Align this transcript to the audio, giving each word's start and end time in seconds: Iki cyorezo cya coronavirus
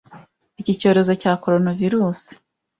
Iki 0.61 0.73
cyorezo 0.79 1.13
cya 1.21 1.33
coronavirus 1.43 2.19